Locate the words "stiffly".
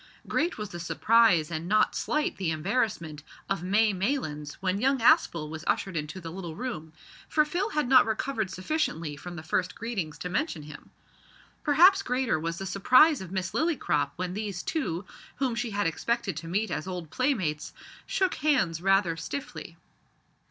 19.15-19.77